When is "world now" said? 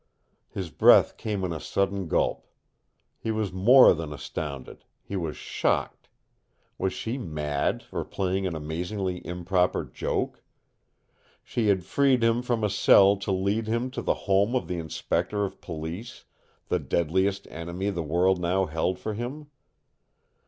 18.01-18.65